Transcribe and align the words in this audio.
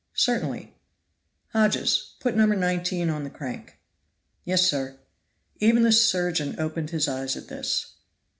"Certainly." 0.15 0.73
"Hodges, 1.49 2.15
put 2.21 2.35
No. 2.35 2.47
19 2.47 3.07
on 3.11 3.23
the 3.23 3.29
crank." 3.29 3.77
"Yes, 4.45 4.65
sir." 4.67 4.97
Even 5.59 5.83
the 5.83 5.91
surgeon 5.91 6.59
opened 6.59 6.89
his 6.89 7.07
eyes 7.07 7.37
at 7.37 7.49
this. 7.49 7.97